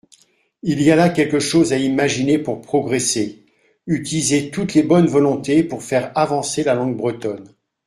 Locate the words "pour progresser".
2.39-3.45